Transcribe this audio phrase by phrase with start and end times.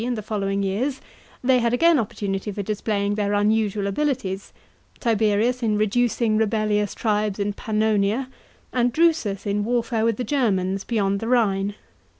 [0.03, 0.99] and the following years
[1.43, 4.51] they had again opportunity for displaying their unusual abilities,
[4.99, 8.27] Tiberius in reducing rebellious tribes in Pannonia,
[8.73, 11.75] and Drusus in warfare with the Germans beyond the Rhine.